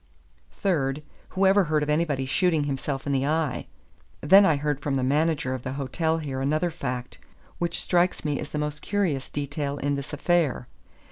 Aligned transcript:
Third, 0.63 1.03
who 1.29 1.45
ever 1.45 1.65
heard 1.65 1.83
of 1.83 1.89
anybody 1.91 2.25
shooting 2.25 2.63
himself 2.63 3.05
in 3.05 3.13
the 3.13 3.27
eye? 3.27 3.67
Then 4.21 4.47
I 4.47 4.55
heard 4.55 4.79
from 4.81 4.95
the 4.95 5.03
manager 5.03 5.53
of 5.53 5.61
the 5.61 5.73
hotel 5.73 6.17
here 6.17 6.41
another 6.41 6.71
fact, 6.71 7.19
which 7.59 7.79
strikes 7.79 8.25
me 8.25 8.39
as 8.39 8.49
the 8.49 8.57
most 8.57 8.81
curious 8.81 9.29
detail 9.29 9.77
in 9.77 9.93
this 9.93 10.11
affair. 10.11 10.67